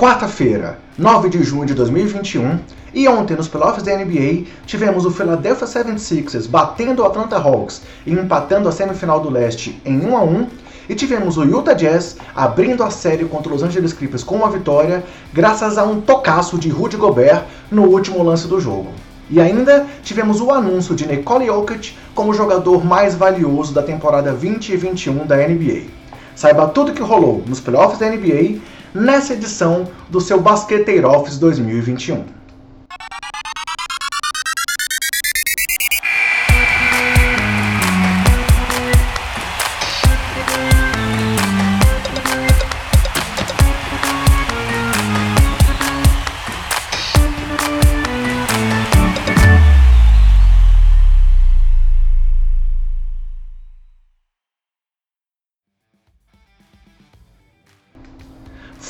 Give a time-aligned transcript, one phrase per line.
[0.00, 2.58] Quarta-feira, 9 de junho de 2021,
[2.94, 8.12] e ontem nos playoffs da NBA tivemos o Philadelphia 76ers batendo o Atlanta Hawks e
[8.14, 10.46] empatando a semifinal do leste em 1 a 1,
[10.88, 14.48] e tivemos o Utah Jazz abrindo a série contra os Los Angeles Clippers com uma
[14.48, 15.04] vitória
[15.34, 18.94] graças a um tocaço de Rudy Gobert no último lance do jogo.
[19.28, 24.72] E ainda tivemos o anúncio de Nikola Jokic como jogador mais valioso da temporada 20
[24.72, 26.00] e 21 da NBA.
[26.34, 28.60] Saiba tudo o que rolou nos playoffs da NBA
[28.94, 32.39] nessa edição do seu Basqueteiro Office 2021.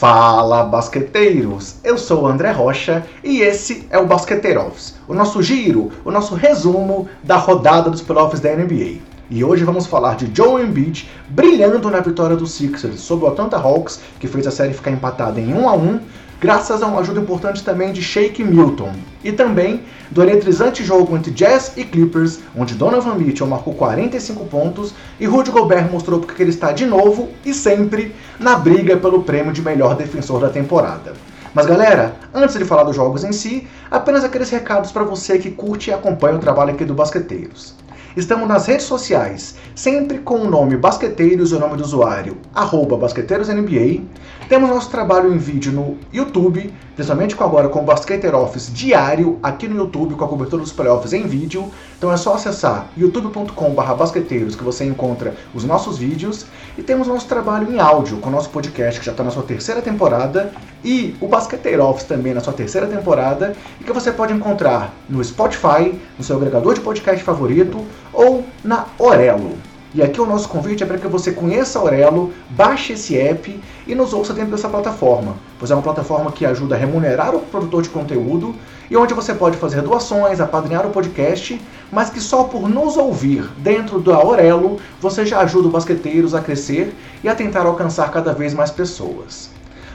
[0.01, 1.75] Fala basqueteiros!
[1.85, 6.11] Eu sou o André Rocha e esse é o Basqueteiro Office, o nosso giro, o
[6.11, 8.95] nosso resumo da rodada dos playoffs da NBA.
[9.29, 13.59] E hoje vamos falar de Joe Embiid brilhando na vitória dos Sixers sobre o Atlanta
[13.59, 16.01] Hawks, que fez a série ficar empatada em 1 a 1,
[16.41, 18.93] graças a uma ajuda importante também de Shake Milton.
[19.23, 24.95] E também do eletrizante jogo entre Jazz e Clippers, onde Donovan Mitchell marcou 45 pontos
[25.21, 29.53] e Rudy Gobert mostrou porque ele está de novo e sempre na briga pelo prêmio
[29.53, 31.13] de melhor defensor da temporada.
[31.53, 35.51] Mas galera, antes de falar dos jogos em si, apenas aqueles recados para você que
[35.51, 37.75] curte e acompanha o trabalho aqui do Basqueteiros.
[38.17, 42.97] Estamos nas redes sociais, sempre com o nome Basqueteiros e o nome do usuário, arroba
[42.97, 44.03] BasqueteirosNBA.
[44.49, 49.39] Temos nosso trabalho em vídeo no YouTube, principalmente com agora com o Basqueteiro Office diário
[49.41, 51.71] aqui no YouTube, com a cobertura dos playoffs em vídeo.
[51.97, 56.47] Então é só acessar youtube.com.br basqueteiros que você encontra os nossos vídeos.
[56.77, 59.45] E temos nosso trabalho em áudio, com o nosso podcast que já está na sua
[59.45, 60.53] terceira temporada,
[60.85, 65.23] e o Basqueteiro Office também na sua terceira temporada, e que você pode encontrar no
[65.23, 69.57] Spotify, no seu agregador de podcast favorito, ou na Orelo.
[69.93, 73.61] E aqui o nosso convite é para que você conheça a Aurelo, baixe esse app
[73.89, 77.41] e nos ouça dentro dessa plataforma, pois é uma plataforma que ajuda a remunerar o
[77.41, 78.55] produtor de conteúdo
[78.89, 83.51] e onde você pode fazer doações, apadrinhar o podcast, mas que só por nos ouvir
[83.59, 88.33] dentro da Aurelo você já ajuda o Basqueteiros a crescer e a tentar alcançar cada
[88.33, 89.51] vez mais pessoas.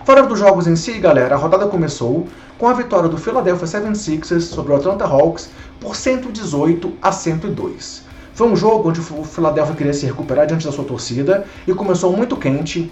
[0.05, 2.27] Fora dos jogos em si, galera, a rodada começou
[2.59, 5.49] com a vitória do Philadelphia 76ers sobre o Atlanta Hawks
[5.79, 8.03] por 118 a 102.
[8.31, 12.15] Foi um jogo onde o Philadelphia queria se recuperar diante da sua torcida e começou
[12.15, 12.91] muito quente.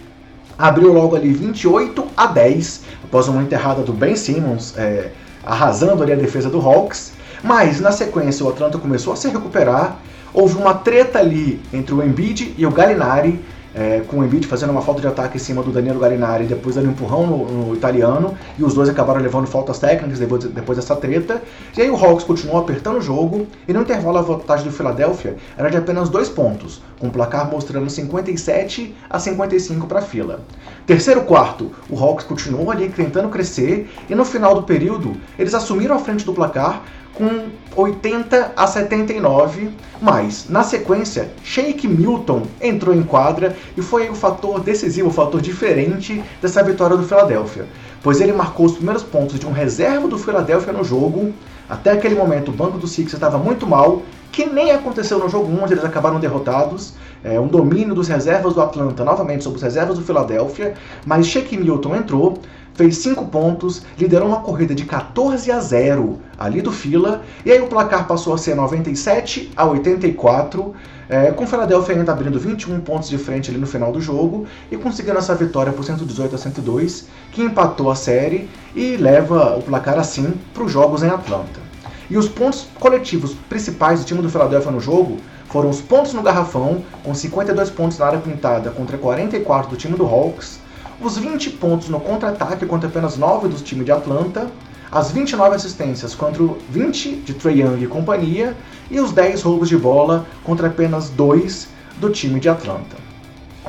[0.58, 5.12] Abriu logo ali 28 a 10, após uma enterrada do Ben Simmons, é,
[5.46, 7.14] arrasando ali a defesa do Hawks.
[7.44, 10.00] Mas na sequência o Atlanta começou a se recuperar.
[10.34, 13.40] Houve uma treta ali entre o Embiid e o Gallinari,
[13.74, 16.76] é, com o Embiid fazendo uma falta de ataque em cima do Danilo Gallinari, depois
[16.76, 20.78] dando um empurrão no, no, italiano, e os dois acabaram levando faltas técnicas depois, depois
[20.78, 21.42] dessa treta.
[21.76, 25.36] E aí o Hawks continuou apertando o jogo, e no intervalo a vantagem do Philadelphia
[25.58, 30.42] era de apenas dois pontos, com o placar mostrando 57 a 55 para a fila.
[30.86, 35.96] Terceiro quarto, o Hawks continuou ali tentando crescer, e no final do período eles assumiram
[35.96, 36.84] a frente do placar,
[37.14, 39.70] com 80 a 79,
[40.02, 45.40] mas na sequência, Shake Milton entrou em quadra e foi o fator decisivo, o fator
[45.42, 47.66] diferente dessa vitória do Philadelphia,
[48.02, 51.34] pois ele marcou os primeiros pontos de um reserva do Philadelphia no jogo.
[51.70, 54.02] Até aquele momento, o banco do Sixers estava muito mal,
[54.32, 56.94] que nem aconteceu no jogo 1, onde eles acabaram derrotados.
[57.24, 60.74] É, um domínio dos reservas do Atlanta novamente sobre os reservas do Philadelphia,
[61.06, 62.40] mas Shake Milton entrou,
[62.74, 67.60] fez 5 pontos, liderou uma corrida de 14 a 0 ali do Fila, e aí
[67.62, 70.74] o placar passou a ser 97 a 84,
[71.10, 74.46] é, com o Philadelphia ainda abrindo 21 pontos de frente ali no final do jogo
[74.72, 79.62] e conseguindo essa vitória por 118 a 102, que empatou a série e leva o
[79.62, 81.62] placar assim para os jogos em Atlanta.
[82.10, 85.18] E os pontos coletivos principais do time do Philadelphia no jogo
[85.48, 89.96] foram os pontos no garrafão, com 52 pontos na área pintada contra 44 do time
[89.96, 90.60] do Hawks,
[91.02, 94.50] os 20 pontos no contra-ataque contra apenas 9 do time de Atlanta,
[94.92, 98.56] as 29 assistências contra 20 de Trae Young e companhia,
[98.92, 101.68] e os 10 roubos de bola contra apenas 2
[101.98, 102.96] do time de Atlanta.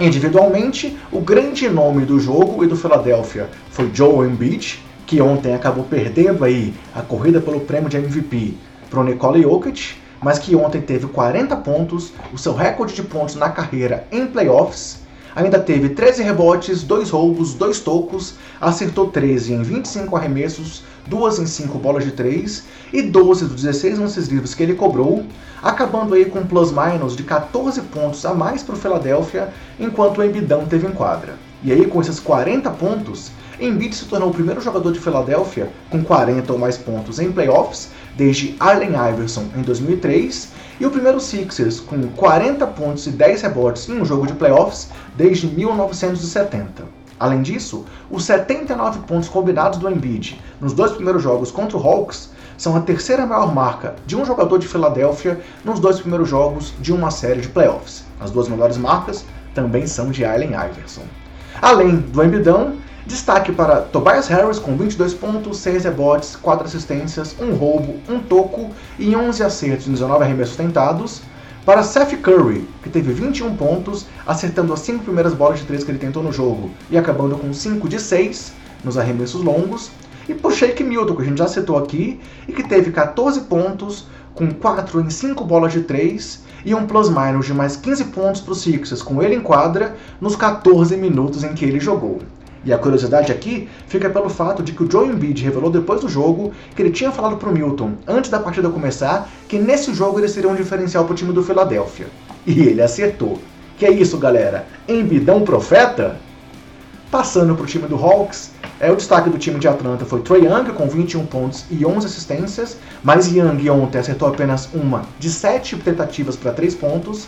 [0.01, 5.85] Individualmente, o grande nome do jogo e do Philadelphia foi Joe Embiid, que ontem acabou
[5.85, 8.55] perdendo aí a corrida pelo prêmio de MVP
[8.91, 13.35] para o Nikola Jokic, mas que ontem teve 40 pontos, o seu recorde de pontos
[13.35, 15.04] na carreira em playoffs,
[15.37, 21.47] Ainda teve 13 rebotes, 2 roubos, 2 tocos, acertou 13 em 25 arremessos, 2 em
[21.47, 25.25] 5 bolas de 3 e 12 dos 16 lances livres que ele cobrou,
[25.61, 30.25] acabando aí com um plus-minus de 14 pontos a mais para o Philadelphia, enquanto o
[30.25, 31.35] Embidão teve em quadra.
[31.65, 36.03] E aí, com esses 40 pontos, Embiid se tornou o primeiro jogador de Filadélfia com
[36.03, 40.49] 40 ou mais pontos em playoffs desde Allen Iverson em 2003
[40.79, 44.91] e o primeiro Sixers com 40 pontos e 10 rebotes em um jogo de playoffs
[45.17, 46.85] desde 1970.
[47.19, 52.31] Além disso, os 79 pontos combinados do Embiid nos dois primeiros jogos contra o Hawks
[52.57, 56.93] são a terceira maior marca de um jogador de Filadélfia nos dois primeiros jogos de
[56.93, 58.05] uma série de playoffs.
[58.21, 59.25] As duas melhores marcas
[59.55, 61.03] também são de Allen Iverson.
[61.63, 67.55] Além do Embidão, destaque para Tobias Harris com 22 pontos, 6 rebotes, 4 assistências, um
[67.55, 71.23] roubo, um toco e 11 acertos em 19 arremessos tentados.
[71.65, 75.91] Para Seth Curry, que teve 21 pontos, acertando as 5 primeiras bolas de 3 que
[75.91, 78.53] ele tentou no jogo e acabando com 5 de 6
[78.85, 79.91] nos arremessos longos.
[80.29, 84.07] E por Shake Milton, que a gente já citou aqui, e que teve 14 pontos,
[84.35, 88.53] com 4 em 5 bolas de 3 e um plus-minus de mais 15 pontos para
[88.53, 92.21] os Sixers com ele em quadra nos 14 minutos em que ele jogou.
[92.65, 96.09] E a curiosidade aqui fica pelo fato de que o Joe Embiid revelou depois do
[96.09, 100.19] jogo que ele tinha falado para o Milton, antes da partida começar, que nesse jogo
[100.19, 102.07] ele seria um diferencial para o time do Philadelphia.
[102.47, 103.39] E ele acertou.
[103.77, 104.67] Que é isso, galera?
[104.89, 106.17] Embidão profeta?
[107.11, 108.51] Passando para o time do Hawks,
[108.81, 112.07] é, o destaque do time de Atlanta foi Trey Young com 21 pontos e 11
[112.07, 117.27] assistências, mas Young ontem acertou apenas uma de 7 tentativas para 3 pontos.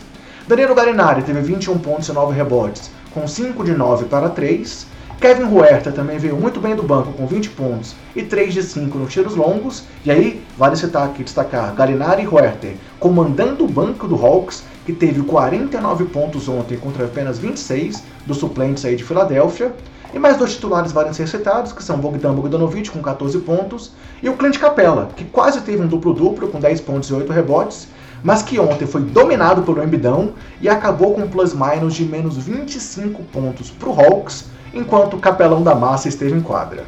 [0.48, 4.86] Danilo Garinari teve 21 pontos e 9 rebotes, com 5 de 9 para 3.
[5.20, 8.98] Kevin Huerta também veio muito bem do banco com 20 pontos e 3 de 5
[8.98, 9.84] nos tiros longos.
[10.04, 12.68] E aí, vale citar aqui, destacar Galinari e Huerta
[13.00, 18.84] comandando o banco do Hawks, que teve 49 pontos ontem contra apenas 26 dos suplentes
[18.84, 19.74] aí de Filadélfia.
[20.12, 23.92] E mais dois titulares valem ser citados, que são Bogdan Bogdanovic com 14 pontos
[24.22, 27.88] e o Clint Capella, que quase teve um duplo-duplo com 10 pontos e 8 rebotes,
[28.22, 33.22] mas que ontem foi dominado pelo Embidão e acabou com um plus-minus de menos 25
[33.24, 36.84] pontos para o Hawks, enquanto o capelão da massa esteve em quadra.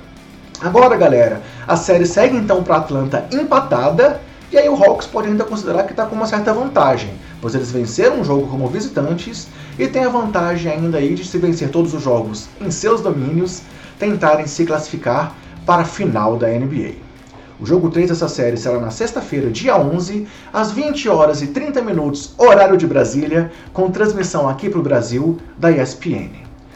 [0.60, 4.20] Agora, galera, a série segue então para Atlanta empatada,
[4.50, 7.10] e aí o Hawks pode ainda considerar que está com uma certa vantagem,
[7.40, 9.46] pois eles venceram o jogo como visitantes
[9.78, 13.62] e tem a vantagem ainda aí de se vencer todos os jogos em seus domínios,
[13.98, 15.34] tentarem se classificar
[15.64, 17.08] para a final da NBA.
[17.60, 21.82] O jogo 3 dessa série será na sexta-feira, dia 11, às 20 horas e 30
[21.82, 26.30] minutos, horário de Brasília, com transmissão aqui para o Brasil da ESPN.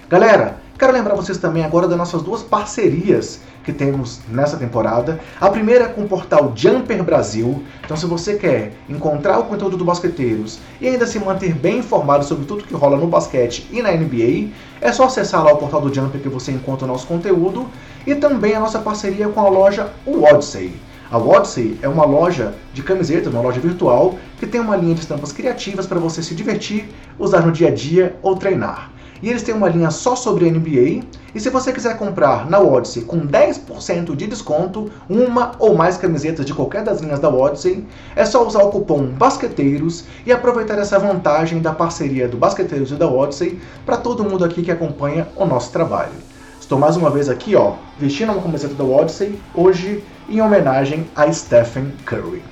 [0.08, 5.20] Galera, Quero lembrar vocês também agora das nossas duas parcerias que temos nessa temporada.
[5.40, 7.62] A primeira é com o portal Jumper Brasil.
[7.84, 12.24] Então, se você quer encontrar o conteúdo do Basqueteiros e ainda se manter bem informado
[12.24, 14.50] sobre tudo que rola no basquete e na NBA,
[14.80, 17.68] é só acessar lá o portal do Jumper que você encontra o nosso conteúdo
[18.04, 20.74] e também a nossa parceria com a loja Odyssey.
[21.12, 25.02] A Odyssey é uma loja de camisetas, uma loja virtual que tem uma linha de
[25.02, 26.88] estampas criativas para você se divertir,
[27.20, 28.90] usar no dia a dia ou treinar.
[29.22, 31.04] E eles têm uma linha só sobre NBA.
[31.34, 36.44] E se você quiser comprar na Odyssey com 10% de desconto, uma ou mais camisetas
[36.44, 37.86] de qualquer das linhas da Odyssey,
[38.16, 42.96] é só usar o cupom BASQUETEIROS e aproveitar essa vantagem da parceria do Basqueteiros e
[42.96, 46.12] da Odyssey para todo mundo aqui que acompanha o nosso trabalho.
[46.60, 51.30] Estou mais uma vez aqui, ó, vestindo uma camiseta da Odyssey, hoje em homenagem a
[51.32, 52.42] Stephen Curry.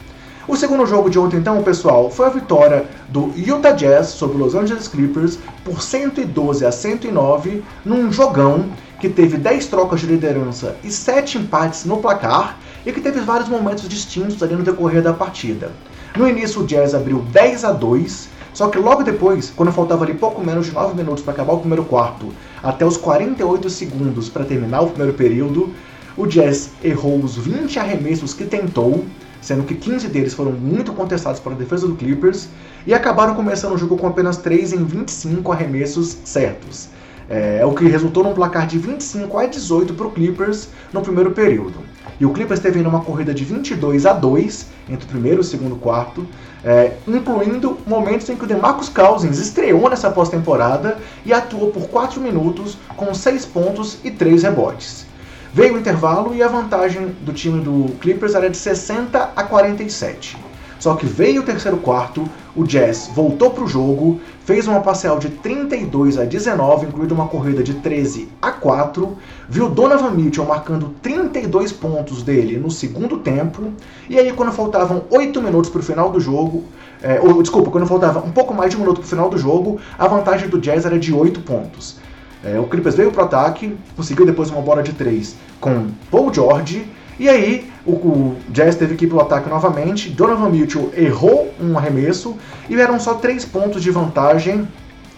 [0.51, 4.53] O segundo jogo de ontem, então, pessoal, foi a vitória do Utah Jazz sobre os
[4.53, 8.65] Los Angeles Clippers por 112 a 109 num jogão
[8.99, 13.49] que teve 10 trocas de liderança e 7 empates no placar e que teve vários
[13.49, 15.71] momentos distintos ali no decorrer da partida.
[16.17, 20.15] No início o Jazz abriu 10 a 2, só que logo depois, quando faltava ali
[20.15, 22.27] pouco menos de 9 minutos para acabar o primeiro quarto,
[22.61, 25.73] até os 48 segundos para terminar o primeiro período,
[26.17, 29.05] o Jazz errou os 20 arremessos que tentou,
[29.41, 32.49] sendo que 15 deles foram muito contestados pela defesa do Clippers
[32.87, 36.89] e acabaram começando o jogo com apenas 3 em 25 arremessos certos.
[37.29, 41.31] É, o que resultou num placar de 25 a 18 para o Clippers no primeiro
[41.31, 41.79] período.
[42.19, 45.45] E o Clippers teve uma corrida de 22 a 2 entre o primeiro e o
[45.45, 46.27] segundo quarto,
[46.65, 52.21] é, incluindo momentos em que o DeMarcus Cousins estreou nessa pós-temporada e atuou por 4
[52.21, 55.07] minutos com 6 pontos e 3 rebotes.
[55.53, 60.39] Veio o intervalo e a vantagem do time do Clippers era de 60 a 47.
[60.79, 65.19] Só que veio o terceiro quarto, o Jazz voltou para o jogo, fez uma parcial
[65.19, 70.95] de 32 a 19, incluindo uma corrida de 13 a 4, viu Donovan Mitchell marcando
[71.03, 73.73] 32 pontos dele no segundo tempo,
[74.09, 76.65] e aí quando faltavam 8 minutos para o final do jogo,
[77.03, 79.37] é, ou, desculpa, quando faltava um pouco mais de um minuto para o final do
[79.37, 81.99] jogo, a vantagem do Jazz era de 8 pontos.
[82.43, 86.33] É, o Clippers veio para o ataque, conseguiu depois uma bola de três com Paul
[86.33, 86.87] George,
[87.19, 90.09] e aí o, o Jazz teve que ir para o ataque novamente.
[90.09, 92.37] Donovan Mitchell errou um arremesso
[92.69, 94.67] e eram só três pontos de vantagem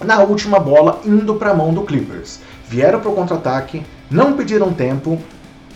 [0.05, 2.41] na última bola indo para a mão do Clippers.
[2.69, 5.17] Vieram para o contra-ataque, não pediram tempo,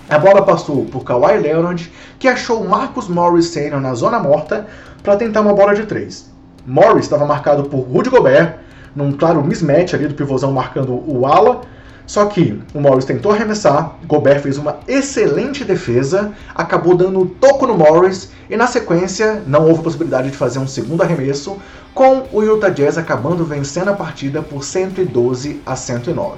[0.08, 3.80] a bola passou por Kawhi Leonard, que achou Marcus Morris Sr.
[3.80, 4.66] na zona morta
[5.02, 6.28] para tentar uma bola de três.
[6.66, 8.56] Morris estava marcado por Rudy Gobert,
[8.96, 11.60] num claro mismatch ali do pivôzão marcando o ala,
[12.06, 17.76] só que o Morris tentou arremessar, Gobert fez uma excelente defesa, acabou dando toco no
[17.76, 21.58] Morris e na sequência não houve possibilidade de fazer um segundo arremesso,
[21.92, 26.36] com o Utah Jazz acabando vencendo a partida por 112 a 109.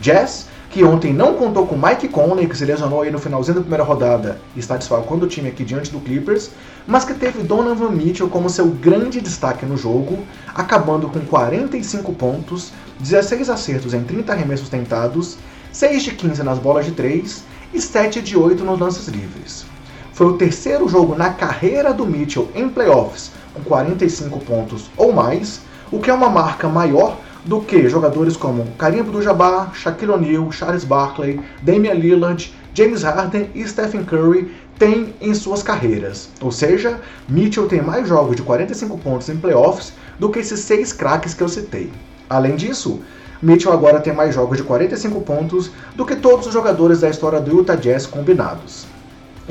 [0.00, 3.60] Jazz que ontem não contou com Mike Conley, que se lesionou aí no finalzinho da
[3.60, 6.50] primeira rodada e está desfalcando o time aqui diante do Clippers,
[6.86, 10.20] mas que teve Donovan Mitchell como seu grande destaque no jogo,
[10.54, 15.36] acabando com 45 pontos, 16 acertos em 30 arremessos tentados,
[15.70, 19.66] 6 de 15 nas bolas de 3 e 7 de 8 nos lances livres.
[20.14, 25.60] Foi o terceiro jogo na carreira do Mitchell em playoffs com 45 pontos ou mais,
[25.90, 30.84] o que é uma marca maior do que jogadores como Karim Abdul-Jabbar, Shaquille O'Neal, Charles
[30.84, 36.28] Barkley, Damian Lillard, James Harden e Stephen Curry têm em suas carreiras.
[36.40, 40.92] Ou seja, Mitchell tem mais jogos de 45 pontos em playoffs do que esses seis
[40.92, 41.92] craques que eu citei.
[42.30, 43.00] Além disso,
[43.42, 47.40] Mitchell agora tem mais jogos de 45 pontos do que todos os jogadores da história
[47.40, 48.86] do Utah Jazz combinados.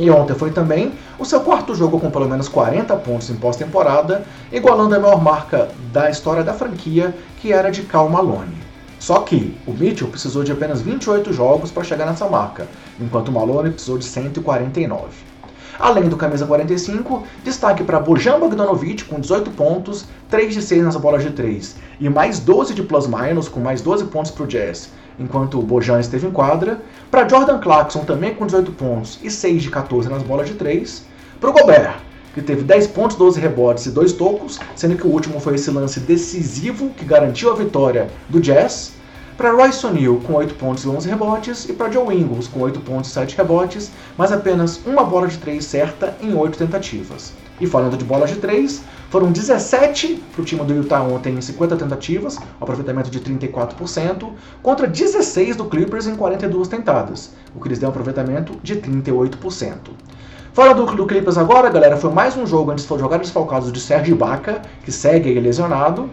[0.01, 4.25] E ontem foi também o seu quarto jogo com pelo menos 40 pontos em pós-temporada,
[4.51, 8.57] igualando a maior marca da história da franquia, que era de Cal Malone.
[8.97, 12.67] Só que o Mitchell precisou de apenas 28 jogos para chegar nessa marca,
[12.99, 15.09] enquanto o Malone precisou de 149.
[15.77, 20.95] Além do camisa 45, destaque para Bojan Bogdanovic com 18 pontos, 3 de 6 nas
[20.95, 24.89] bolas de 3 e mais 12 de plus-minus com mais 12 pontos para o Jazz,
[25.19, 26.81] enquanto o Bojan esteve em quadra.
[27.11, 31.03] Para Jordan Clarkson também com 18 pontos e 6 de 14 nas bolas de 3.
[31.41, 31.97] Para o Gobert,
[32.33, 35.69] que teve 10 pontos, 12 rebotes e 2 tocos, sendo que o último foi esse
[35.69, 38.93] lance decisivo que garantiu a vitória do Jazz.
[39.35, 42.79] Para Royce O'Neal com 8 pontos e 11 rebotes, e para Joe Ingles com 8
[42.79, 47.33] pontos e 7 rebotes, mas apenas uma bola de 3 certa em 8 tentativas.
[47.59, 51.41] E falando de bolas de 3, foram 17 para o time do Utah ontem em
[51.41, 54.29] 50 tentativas, aproveitamento de 34%,
[54.63, 59.75] contra 16 do Clippers em 42 tentadas, o que lhes deu um aproveitamento de 38%.
[60.53, 64.13] Fora do, do Clippers agora, galera, foi mais um jogo onde jogaram desfalcados de Serge
[64.13, 66.09] Ibaka, que segue lesionado,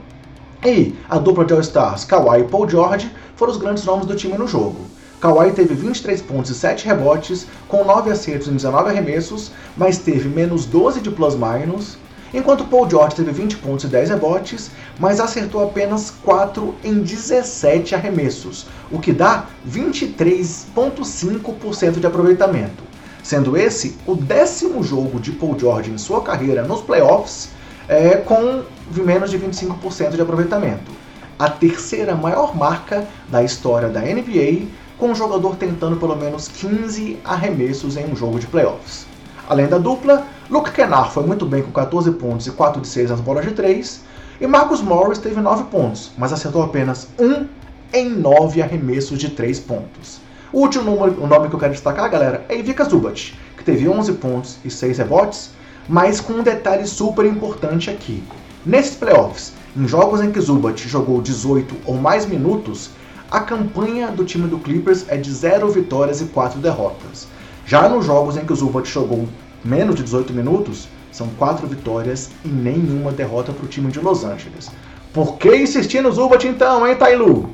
[0.67, 4.37] e a dupla de All-Stars, Kawhi e Paul George, foram os grandes nomes do time
[4.37, 4.81] no jogo.
[5.21, 10.29] Kawhi teve 23 pontos e 7 rebotes, com 9 acertos em 19 arremessos, mas teve
[10.29, 11.97] menos 12 de plus-minus,
[12.33, 17.95] enquanto Paul George teve 20 pontos e 10 rebotes, mas acertou apenas 4 em 17
[17.95, 22.89] arremessos, o que dá 23,5% de aproveitamento.
[23.23, 27.51] Sendo esse o décimo jogo de Paul George em sua carreira nos playoffs
[27.89, 30.93] é, com menos de 25% de aproveitamento.
[31.39, 34.67] A terceira maior marca da história da NBA,
[34.99, 39.07] com um jogador tentando pelo menos 15 arremessos em um jogo de playoffs.
[39.49, 43.09] Além da dupla, Luke Kennard foi muito bem com 14 pontos e 4 de 6
[43.09, 44.03] nas bolas de 3,
[44.43, 47.47] e Marcus Morris teve 9 pontos, mas acertou apenas 1
[47.95, 50.21] em 9 arremessos de 3 pontos.
[50.53, 53.89] O último número, o nome que eu quero destacar, galera, é Ivica Zubat, que teve
[53.89, 55.51] 11 pontos e 6 rebotes,
[55.89, 58.23] mas com um detalhe super importante aqui.
[58.67, 62.91] Nesses playoffs, em jogos em que Zubat jogou 18 ou mais minutos,
[63.31, 67.27] a campanha do time do Clippers é de 0 vitórias e 4 derrotas.
[67.69, 69.29] Já nos jogos em que o Zubat jogou
[69.63, 74.25] menos de 18 minutos, são 4 vitórias e nenhuma derrota para o time de Los
[74.25, 74.71] Angeles.
[75.13, 77.51] Por que insistir no Zubat então, hein, Tailu?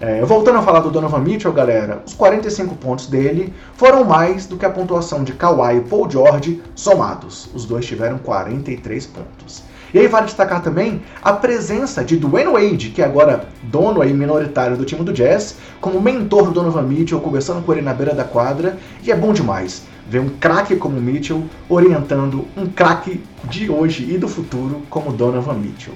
[0.00, 4.56] É, voltando a falar do Donovan Mitchell, galera, os 45 pontos dele foram mais do
[4.56, 7.48] que a pontuação de Kawhi e Paul George somados.
[7.54, 9.62] Os dois tiveram 43 pontos.
[9.94, 14.12] E aí vale destacar também a presença de Dwayne Wade, que é agora dono aí
[14.12, 18.12] minoritário do time do Jazz, como mentor do Donovan Mitchell, conversando com ele na beira
[18.12, 23.70] da quadra, e é bom demais ver um craque como Mitchell orientando um craque de
[23.70, 25.94] hoje e do futuro como Donovan Mitchell.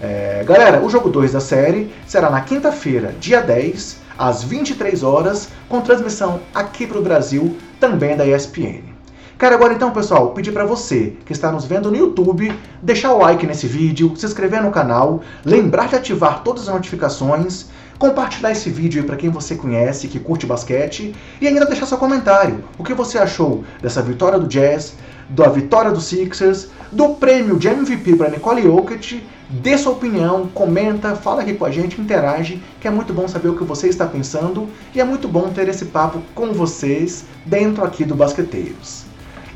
[0.00, 5.50] É, galera, o jogo 2 da série será na quinta-feira, dia 10, às 23 horas,
[5.68, 8.97] com transmissão aqui para o Brasil, também da ESPN.
[9.38, 12.52] Quero agora então, pessoal, pedir para você que está nos vendo no YouTube,
[12.82, 17.66] deixar o like nesse vídeo, se inscrever no canal, lembrar de ativar todas as notificações,
[18.00, 22.64] compartilhar esse vídeo para quem você conhece, que curte basquete, e ainda deixar seu comentário.
[22.76, 24.94] O que você achou dessa vitória do Jazz,
[25.28, 31.16] da vitória do Sixers, do prêmio de MVP para Nicole Jokic Dê sua opinião, comenta,
[31.16, 34.04] fala aqui com a gente, interage, que é muito bom saber o que você está
[34.04, 39.07] pensando e é muito bom ter esse papo com vocês dentro aqui do Basqueteiros.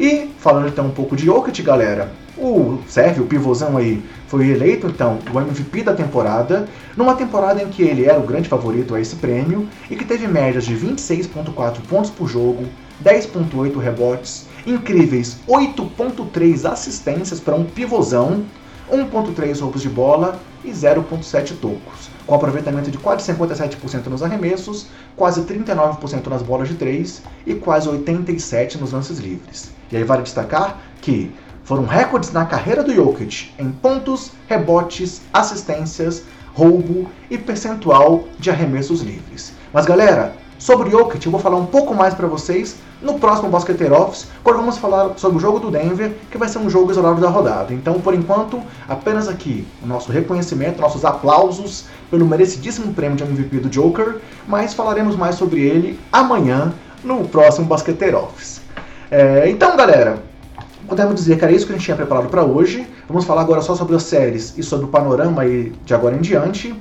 [0.03, 4.89] E falando então um pouco de Jokic, galera, o Sérgio, o pivôzão aí, foi eleito
[4.89, 6.67] então o MVP da temporada,
[6.97, 10.27] numa temporada em que ele era o grande favorito a esse prêmio e que teve
[10.27, 12.65] médias de 26,4 pontos por jogo,
[13.05, 18.43] 10,8 rebotes, incríveis 8,3 assistências para um pivôzão,
[18.93, 25.43] 1,3 roubos de bola e 0,7 tocos, com aproveitamento de quase 57% nos arremessos, quase
[25.43, 29.71] 39% nas bolas de 3 e quase 87% nos lances livres.
[29.91, 31.35] E aí vale destacar que
[31.65, 39.01] foram recordes na carreira do Jokic em pontos, rebotes, assistências, roubo e percentual de arremessos
[39.01, 39.55] livres.
[39.73, 43.93] Mas galera, sobre Jokic eu vou falar um pouco mais para vocês no próximo Basketeer
[43.93, 47.21] Office, quando vamos falar sobre o jogo do Denver, que vai ser um jogo isolado
[47.21, 47.75] da rodada.
[47.75, 53.59] Então, por enquanto, apenas aqui o nosso reconhecimento, nossos aplausos pelo merecidíssimo prêmio de MVP
[53.59, 58.61] do Joker, mas falaremos mais sobre ele amanhã no próximo Basketeer Office.
[59.11, 60.23] É, então, galera,
[60.87, 62.87] podemos dizer que era isso que a gente tinha preparado para hoje.
[63.09, 66.21] Vamos falar agora só sobre as séries e sobre o panorama aí de agora em
[66.21, 66.73] diante.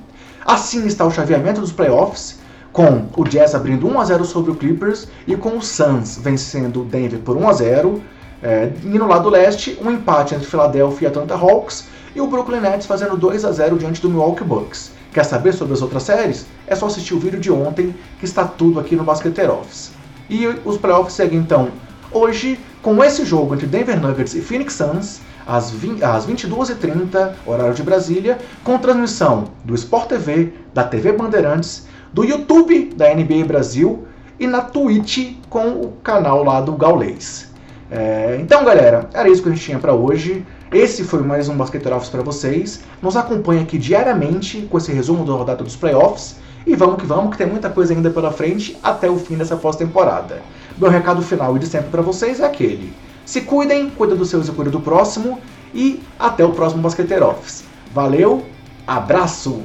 [0.46, 2.41] Assim está o chaveamento dos playoffs,
[2.72, 6.82] com o Jazz abrindo 1 a 0 sobre o Clippers e com o Suns vencendo
[6.82, 8.02] o Denver por 1 a 0.
[8.44, 12.60] É, e no lado leste, um empate entre Philadelphia e Atlanta Hawks e o Brooklyn
[12.60, 14.92] Nets fazendo 2 a 0 diante do Milwaukee Bucks.
[15.14, 16.46] Quer saber sobre as outras séries?
[16.66, 19.92] É só assistir o vídeo de ontem, que está tudo aqui no Basketeer Office.
[20.30, 21.70] E os playoffs seguem então
[22.12, 27.74] hoje com esse jogo entre Denver Nuggets e Phoenix Suns, às, 20, às 22h30, horário
[27.74, 34.06] de Brasília, com transmissão do Sport TV, da TV Bandeirantes, do YouTube da NBA Brasil
[34.40, 37.50] e na Twitch com o canal lá do Gaulês.
[37.90, 40.46] É, então, galera, era isso que a gente tinha para hoje.
[40.72, 42.82] Esse foi mais um Basqueteiro Office para vocês.
[43.02, 46.38] Nos acompanhe aqui diariamente com esse resumo da rodada dos playoffs.
[46.66, 49.58] E vamos que vamos, que tem muita coisa ainda pela frente até o fim dessa
[49.58, 50.42] pós-temporada.
[50.78, 52.94] Meu recado final e de sempre para vocês é aquele:
[53.26, 55.40] se cuidem, cuida dos seus e cuida do próximo.
[55.74, 57.64] E até o próximo Basqueteiro Office.
[57.94, 58.46] Valeu,
[58.86, 59.62] abraço!